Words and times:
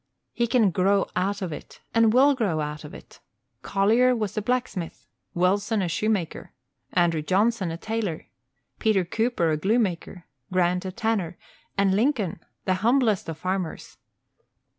He 0.33 0.47
can 0.47 0.71
grow 0.71 1.07
out 1.15 1.43
of 1.43 1.53
it, 1.53 1.79
and 1.93 2.11
will 2.11 2.33
grow 2.33 2.59
out 2.59 2.83
of 2.83 2.91
it. 2.91 3.19
Collier 3.61 4.15
was 4.15 4.35
a 4.35 4.41
blacksmith, 4.41 5.05
Wilson 5.35 5.83
a 5.83 5.87
shoemaker, 5.87 6.53
Andrew 6.91 7.21
Johnson 7.21 7.69
a 7.69 7.77
tailor, 7.77 8.25
Peter 8.79 9.05
Cooper 9.05 9.51
a 9.51 9.57
glue 9.57 9.77
maker, 9.77 10.25
Grant 10.51 10.85
a 10.85 10.91
tanner, 10.91 11.37
and 11.77 11.93
Lincoln 11.93 12.39
the 12.65 12.73
humblest 12.81 13.29
of 13.29 13.37
farmers. 13.37 13.99